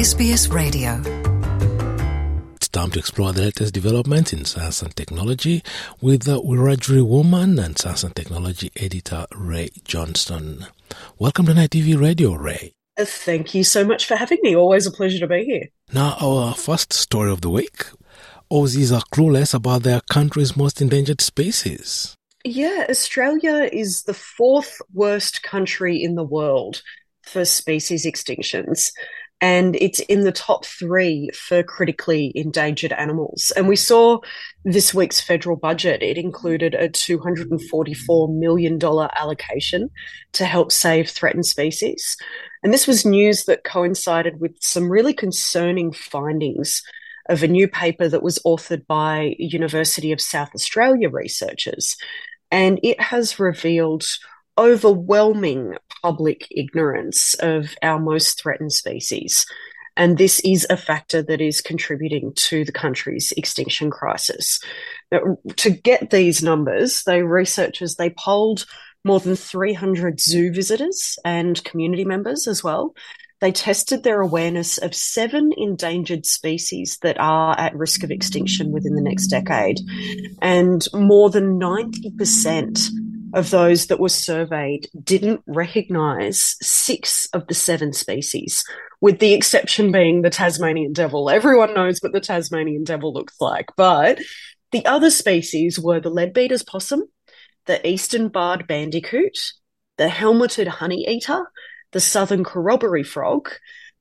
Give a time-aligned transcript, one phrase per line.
[0.00, 0.92] SBS Radio.
[2.56, 5.62] It's time to explore the latest developments in science and technology
[6.00, 10.64] with the Wiradjuri woman and science and technology editor Rae Johnston.
[11.18, 12.72] Welcome to NITV Radio, Ray.
[12.96, 14.56] Uh, Thank you so much for having me.
[14.56, 15.68] Always a pleasure to be here.
[15.92, 17.84] Now, our first story of the week.
[18.50, 22.16] Aussies are clueless about their country's most endangered species.
[22.42, 26.80] Yeah, Australia is the fourth worst country in the world
[27.22, 28.92] for species extinctions.
[29.40, 33.52] And it's in the top three for critically endangered animals.
[33.56, 34.18] And we saw
[34.64, 39.88] this week's federal budget, it included a $244 million allocation
[40.32, 42.16] to help save threatened species.
[42.62, 46.82] And this was news that coincided with some really concerning findings
[47.30, 51.96] of a new paper that was authored by University of South Australia researchers.
[52.50, 54.04] And it has revealed
[54.60, 59.46] overwhelming public ignorance of our most threatened species.
[59.96, 64.60] And this is a factor that is contributing to the country's extinction crisis.
[65.10, 68.66] Now, to get these numbers, they researchers they polled
[69.02, 72.94] more than 300 zoo visitors and community members as well.
[73.40, 78.94] They tested their awareness of seven endangered species that are at risk of extinction within
[78.94, 79.78] the next decade.
[80.42, 82.90] And more than 90%
[83.34, 88.64] of those that were surveyed didn't recognize six of the seven species,
[89.00, 91.30] with the exception being the Tasmanian devil.
[91.30, 94.18] Everyone knows what the Tasmanian devil looks like, but
[94.72, 97.04] the other species were the leadbeater's possum,
[97.66, 99.38] the eastern barred bandicoot,
[99.96, 101.50] the helmeted honey eater,
[101.92, 103.50] the southern corroboree frog,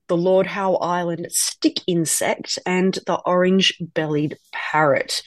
[0.08, 5.24] the Lord Howe Island stick insect, and the orange bellied parrot.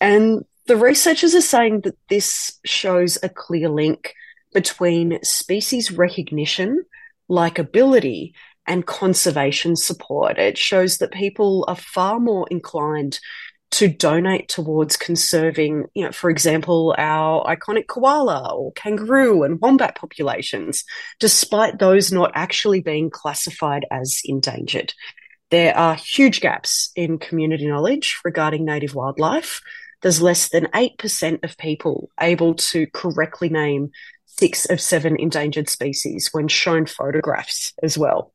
[0.00, 4.14] And the researchers are saying that this shows a clear link
[4.52, 6.84] between species recognition,
[7.30, 8.32] likability,
[8.66, 10.38] and conservation support.
[10.38, 13.18] It shows that people are far more inclined
[13.72, 19.96] to donate towards conserving, you know, for example, our iconic koala or kangaroo and wombat
[19.96, 20.84] populations,
[21.18, 24.94] despite those not actually being classified as endangered.
[25.50, 29.60] There are huge gaps in community knowledge regarding native wildlife.
[30.04, 33.90] There's less than 8% of people able to correctly name
[34.26, 38.34] six of seven endangered species when shown photographs as well.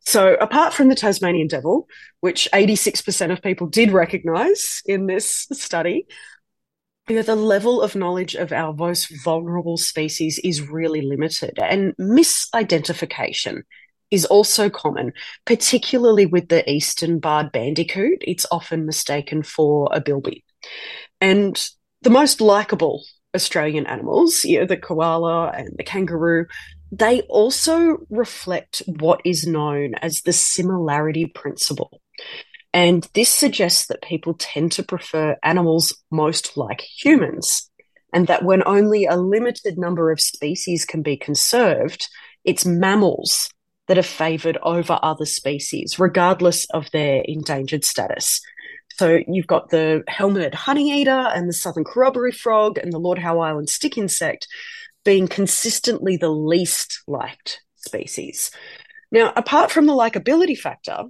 [0.00, 1.86] So, apart from the Tasmanian devil,
[2.18, 6.06] which 86% of people did recognize in this study,
[7.08, 11.94] you know, the level of knowledge of our most vulnerable species is really limited, and
[11.96, 13.62] misidentification
[14.10, 15.12] is also common,
[15.44, 18.18] particularly with the eastern barred bandicoot.
[18.22, 20.43] It's often mistaken for a bilby.
[21.20, 21.62] And
[22.02, 23.04] the most likable
[23.34, 26.46] Australian animals, you know, the koala and the kangaroo,
[26.92, 32.00] they also reflect what is known as the similarity principle.
[32.72, 37.70] And this suggests that people tend to prefer animals most like humans,
[38.12, 42.08] and that when only a limited number of species can be conserved,
[42.44, 43.48] it's mammals
[43.86, 48.40] that are favoured over other species, regardless of their endangered status.
[48.96, 53.18] So you've got the helmeted honey eater and the southern corroboree frog and the Lord
[53.18, 54.46] Howe Island stick insect
[55.04, 58.52] being consistently the least liked species.
[59.10, 61.04] Now, apart from the likability factor,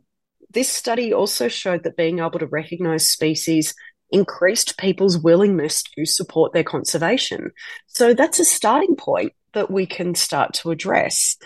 [0.51, 3.75] this study also showed that being able to recognize species
[4.11, 7.51] increased people's willingness to support their conservation.
[7.89, 11.37] So that's a starting point that we can start to address.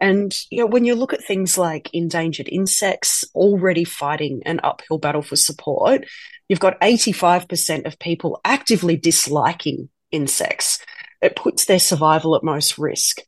[0.00, 4.98] And you know, when you look at things like endangered insects already fighting an uphill
[4.98, 6.06] battle for support,
[6.48, 10.78] you've got 85% of people actively disliking insects.
[11.22, 13.20] It puts their survival at most risk.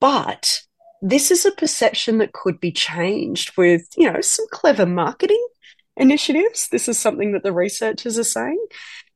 [0.00, 0.62] But
[1.00, 5.44] this is a perception that could be changed with, you know, some clever marketing
[5.96, 6.68] initiatives.
[6.70, 8.64] This is something that the researchers are saying.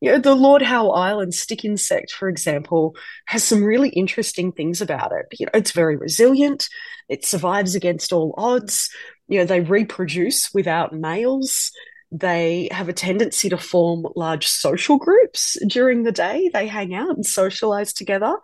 [0.02, 2.96] You know, the Lord Howe Island stick insect, for example,
[3.26, 5.26] has some really interesting things about it.
[5.38, 6.69] You know, it's very resilient.
[7.08, 8.90] It survives against all odds.
[9.28, 11.70] You know, they reproduce without males.
[12.10, 16.50] They have a tendency to form large social groups during the day.
[16.52, 18.37] They hang out and socialize together.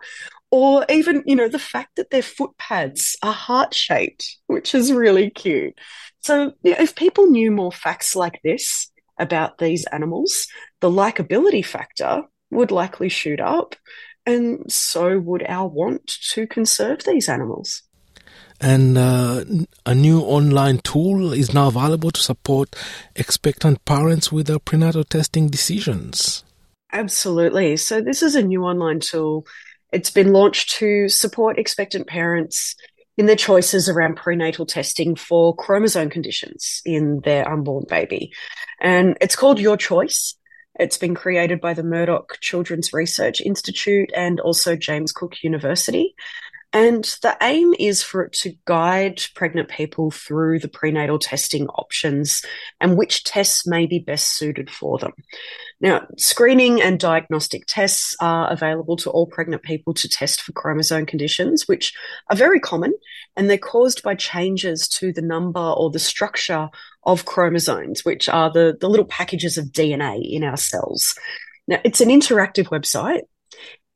[0.51, 4.93] Or even, you know, the fact that their foot pads are heart shaped, which is
[4.93, 5.77] really cute.
[6.21, 8.89] So, you know, if people knew more facts like this
[9.19, 10.47] about these animals,
[10.81, 13.75] the likability factor would likely shoot up,
[14.25, 17.83] and so would our want to conserve these animals.
[18.61, 19.45] And uh,
[19.85, 22.75] a new online tool is now available to support
[23.15, 26.43] expectant parents with their prenatal testing decisions.
[26.91, 27.77] Absolutely.
[27.77, 29.45] So, this is a new online tool.
[29.93, 32.75] It's been launched to support expectant parents
[33.19, 38.31] in their choices around prenatal testing for chromosome conditions in their unborn baby.
[38.79, 40.35] And it's called Your Choice.
[40.79, 46.15] It's been created by the Murdoch Children's Research Institute and also James Cook University.
[46.71, 52.43] And the aim is for it to guide pregnant people through the prenatal testing options
[52.79, 55.13] and which tests may be best suited for them.
[55.81, 61.07] Now, screening and diagnostic tests are available to all pregnant people to test for chromosome
[61.07, 61.91] conditions, which
[62.29, 62.93] are very common
[63.35, 66.69] and they're caused by changes to the number or the structure
[67.03, 71.15] of chromosomes, which are the, the little packages of DNA in our cells.
[71.67, 73.21] Now, it's an interactive website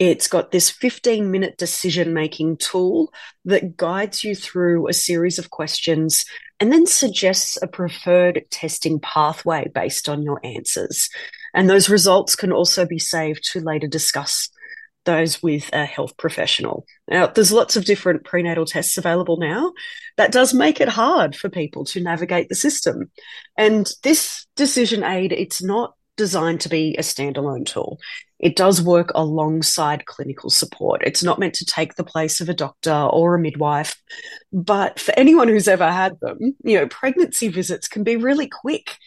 [0.10, 3.14] it's got this 15 minute decision making tool
[3.46, 6.26] that guides you through a series of questions
[6.60, 11.10] and then suggests a preferred testing pathway based on your answers.
[11.54, 14.50] And those results can also be saved to later discuss
[15.06, 16.86] those with a health professional.
[17.08, 19.74] Now, there's lots of different prenatal tests available now.
[20.18, 23.12] That does make it hard for people to navigate the system.
[23.58, 28.00] And this decision aid, it's not designed to be a standalone tool.
[28.40, 31.02] It does work alongside clinical support.
[31.06, 33.96] It's not meant to take the place of a doctor or a midwife.
[34.52, 38.98] But for anyone who's ever had them, you know, pregnancy visits can be really quick.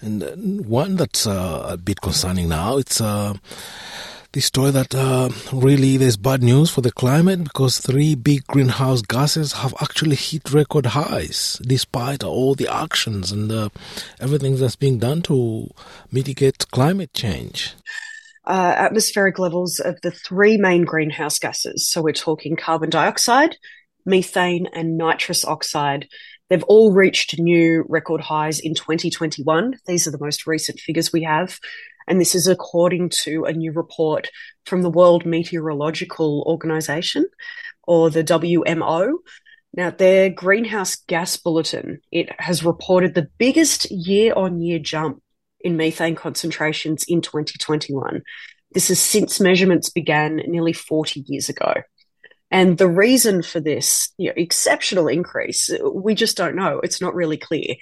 [0.00, 0.32] And uh,
[0.68, 3.34] one that's uh, a bit concerning now, it's uh,
[4.34, 9.00] the story that uh, really there's bad news for the climate because three big greenhouse
[9.00, 13.68] gases have actually hit record highs despite all the actions and uh,
[14.18, 15.68] everything that's being done to
[16.10, 17.74] mitigate climate change.
[18.44, 21.88] Uh, atmospheric levels of the three main greenhouse gases.
[21.88, 23.56] So we're talking carbon dioxide,
[24.04, 26.08] methane, and nitrous oxide.
[26.50, 29.78] They've all reached new record highs in 2021.
[29.86, 31.60] These are the most recent figures we have.
[32.06, 34.28] And this is according to a new report
[34.66, 37.26] from the World Meteorological Organization
[37.86, 39.14] or the WMO.
[39.76, 45.20] Now, their greenhouse gas bulletin, it has reported the biggest year on year jump
[45.60, 48.22] in methane concentrations in 2021.
[48.72, 51.74] This is since measurements began nearly 40 years ago.
[52.50, 56.80] And the reason for this you know, exceptional increase, we just don't know.
[56.80, 57.74] It's not really clear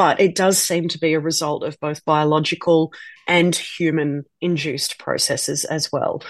[0.00, 2.90] but it does seem to be a result of both biological
[3.28, 6.22] and human induced processes as well.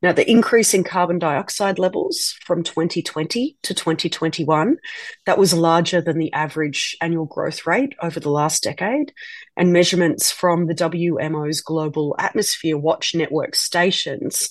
[0.00, 4.78] Now, the increase in carbon dioxide levels from 2020 to 2021,
[5.26, 9.12] that was larger than the average annual growth rate over the last decade.
[9.58, 14.48] And measurements from the WMO's Global Atmosphere Watch Network stations,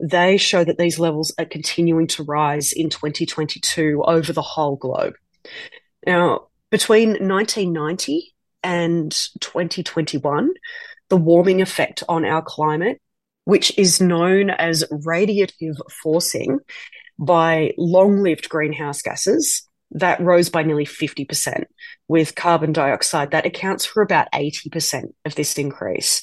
[0.00, 5.14] they show that these levels are continuing to rise in 2022 over the whole globe.
[6.04, 10.50] Now, between 1990 and 2021,
[11.08, 13.00] the warming effect on our climate,
[13.44, 16.58] which is known as radiative forcing
[17.18, 21.64] by long lived greenhouse gases, that rose by nearly 50%.
[22.08, 26.22] With carbon dioxide, that accounts for about 80% of this increase.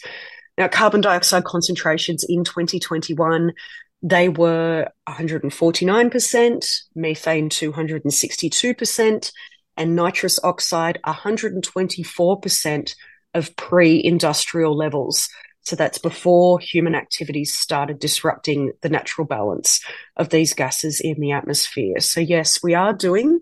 [0.58, 3.54] Now, carbon dioxide concentrations in 2021,
[4.02, 9.32] they were 149%, methane 262%,
[9.78, 12.96] and nitrous oxide 124%
[13.34, 15.30] of pre industrial levels.
[15.62, 19.82] So that's before human activities started disrupting the natural balance
[20.18, 22.00] of these gases in the atmosphere.
[22.00, 23.40] So, yes, we are doing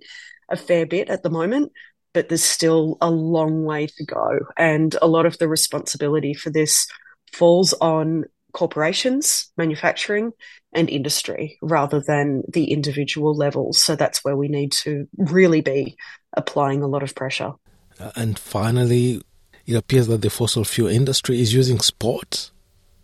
[0.50, 1.72] a fair bit at the moment,
[2.14, 4.40] but there's still a long way to go.
[4.56, 6.88] And a lot of the responsibility for this
[7.34, 10.32] falls on corporations, manufacturing,
[10.74, 13.82] and industry rather than the individual levels.
[13.82, 15.98] So that's where we need to really be
[16.34, 17.54] applying a lot of pressure.
[18.00, 19.22] Uh, and finally,
[19.66, 22.52] it appears that the fossil fuel industry is using sport,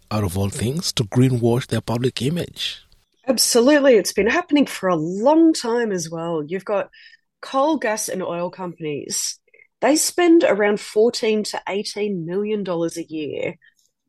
[0.10, 2.82] out of all things, to greenwash their public image.
[3.28, 3.96] Absolutely.
[3.96, 6.44] It's been happening for a long time as well.
[6.46, 6.90] You've got
[7.42, 9.40] coal, gas, and oil companies.
[9.82, 13.56] They spend around 14 to 18 million dollars a year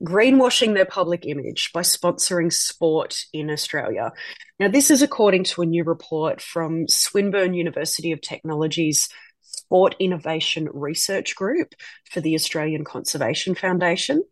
[0.02, 4.12] greenwashing their public image by sponsoring sport in Australia.
[4.60, 9.08] Now, this is according to a new report from Swinburne University of Technology's
[9.40, 11.74] Sport Innovation Research Group
[12.10, 14.22] for the Australian Conservation Foundation.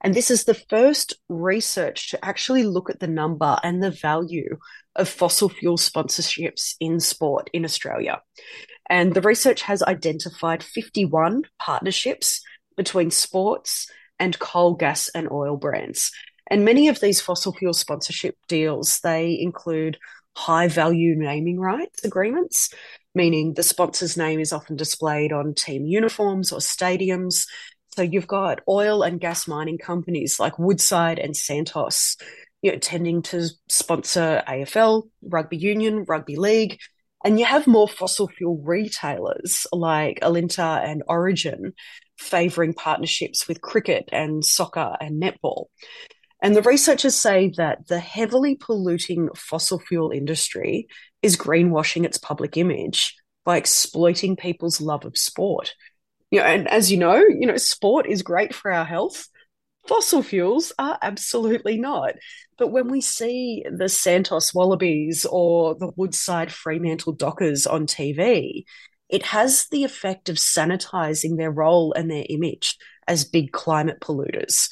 [0.00, 4.58] And this is the first research to actually look at the number and the value
[4.94, 8.22] of fossil fuel sponsorships in sport in Australia.
[8.88, 12.42] And the research has identified 51 partnerships
[12.76, 16.12] between sports and coal, gas, and oil brands.
[16.48, 19.98] And many of these fossil fuel sponsorship deals, they include
[20.36, 22.70] high value naming rights agreements,
[23.14, 27.46] meaning the sponsor's name is often displayed on team uniforms or stadiums.
[27.96, 32.16] So you've got oil and gas mining companies like Woodside and Santos,
[32.62, 36.78] you know, tending to sponsor AFL, rugby union, rugby league,
[37.26, 41.72] and you have more fossil fuel retailers like Alinta and Origin
[42.16, 45.64] favouring partnerships with cricket and soccer and netball.
[46.40, 50.86] And the researchers say that the heavily polluting fossil fuel industry
[51.20, 55.74] is greenwashing its public image by exploiting people's love of sport.
[56.30, 59.26] You know, and as you know, you know, sport is great for our health.
[59.86, 62.14] Fossil fuels are absolutely not.
[62.58, 68.64] But when we see the Santos Wallabies or the Woodside Fremantle Dockers on TV,
[69.08, 72.76] it has the effect of sanitizing their role and their image
[73.06, 74.68] as big climate polluters.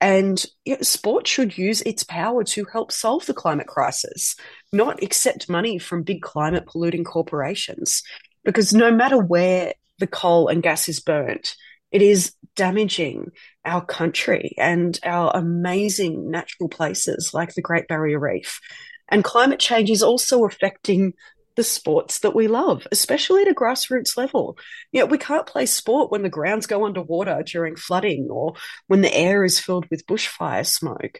[0.00, 4.36] And you know, sport should use its power to help solve the climate crisis,
[4.72, 8.02] not accept money from big climate polluting corporations.
[8.44, 11.56] Because no matter where the coal and gas is burnt,
[11.90, 13.30] it is damaging
[13.64, 18.60] our country and our amazing natural places like the Great Barrier Reef.
[19.08, 21.14] And climate change is also affecting
[21.56, 24.56] the sports that we love, especially at a grassroots level.
[24.92, 28.54] You know, we can't play sport when the grounds go underwater during flooding or
[28.86, 31.18] when the air is filled with bushfire smoke.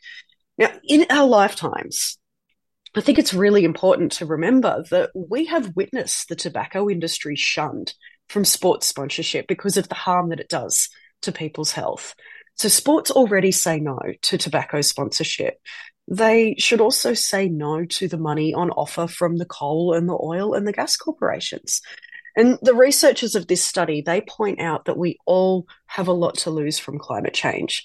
[0.56, 2.18] Now, in our lifetimes,
[2.94, 7.94] I think it's really important to remember that we have witnessed the tobacco industry shunned
[8.28, 10.88] from sports sponsorship because of the harm that it does
[11.22, 12.14] to people's health.
[12.56, 15.58] So sports already say no to tobacco sponsorship
[16.10, 20.18] they should also say no to the money on offer from the coal and the
[20.20, 21.82] oil and the gas corporations.
[22.34, 26.36] And the researchers of this study, they point out that we all have a lot
[26.38, 27.84] to lose from climate change.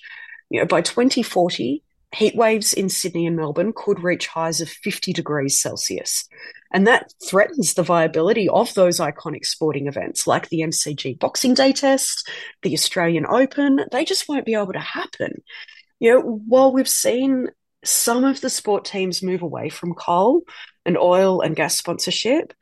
[0.49, 1.83] You know, by 2040,
[2.15, 6.25] heat waves in Sydney and Melbourne could reach highs of 50 degrees Celsius.
[6.73, 11.71] And that threatens the viability of those iconic sporting events like the MCG Boxing Day
[11.71, 12.27] test,
[12.63, 13.79] the Australian Open.
[13.91, 15.43] They just won't be able to happen.
[15.99, 17.49] You know, while we've seen
[17.83, 20.43] some of the sport teams move away from coal
[20.85, 22.53] and oil and gas sponsorship.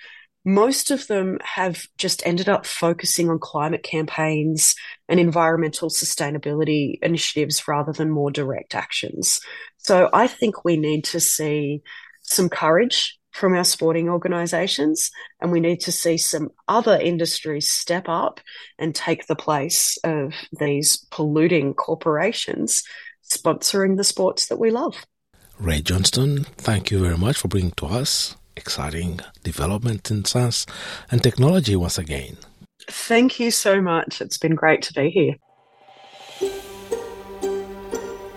[0.43, 4.73] Most of them have just ended up focusing on climate campaigns
[5.07, 9.39] and environmental sustainability initiatives rather than more direct actions.
[9.77, 11.83] So I think we need to see
[12.23, 15.09] some courage from our sporting organisations,
[15.39, 18.39] and we need to see some other industries step up
[18.77, 22.83] and take the place of these polluting corporations
[23.23, 25.05] sponsoring the sports that we love.
[25.59, 30.65] Rae Johnston, thank you very much for bringing to us exciting development in science
[31.09, 32.37] and technology once again.
[32.89, 34.21] Thank you so much.
[34.21, 35.35] It's been great to be here.